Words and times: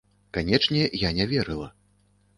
Канечне, 0.37 0.81
я 1.03 1.11
не 1.21 1.27
верыла. 1.35 1.71